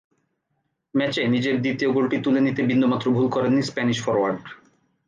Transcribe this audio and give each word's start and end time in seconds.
ম্যাচে 0.93 1.21
নিজের 1.27 1.55
দ্বিতীয় 1.61 1.89
গোলটি 1.91 2.17
তুলে 2.25 2.41
নিতে 2.41 2.61
বিন্দুমাত্র 2.63 3.05
ভুল 3.15 3.27
করেননি 3.35 3.63
স্প্যানিশ 3.69 3.97
ফরোয়ার্ড। 4.05 4.41